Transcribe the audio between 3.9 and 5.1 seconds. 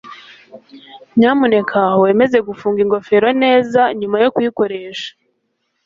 nyuma yo kuyikoresha